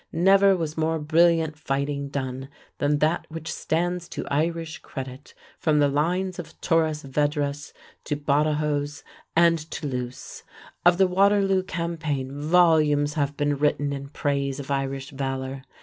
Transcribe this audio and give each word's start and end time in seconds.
Never 0.11 0.57
was 0.57 0.75
more 0.79 0.97
brilliant 0.97 1.59
fighting 1.59 2.09
done 2.09 2.49
than 2.79 2.97
that 2.97 3.27
which 3.29 3.53
stands 3.53 4.07
to 4.09 4.25
Irish 4.31 4.79
credit 4.79 5.35
from 5.59 5.77
the 5.77 5.89
lines 5.89 6.39
of 6.39 6.59
Torres 6.59 7.03
Vedras 7.03 7.71
to 8.05 8.15
Badajos 8.15 9.03
and 9.35 9.59
Toulouse. 9.69 10.41
Of 10.83 10.97
the 10.97 11.05
Waterloo 11.05 11.61
campaign 11.61 12.31
volumes 12.31 13.13
have 13.13 13.37
been 13.37 13.59
written 13.59 13.93
in 13.93 14.09
praise 14.09 14.59
of 14.59 14.71
Irish 14.71 15.11
valor. 15.11 15.61